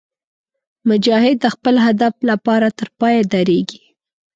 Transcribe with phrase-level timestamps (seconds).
[0.89, 3.83] مجاهد د خپل هدف لپاره تر پایه درېږي.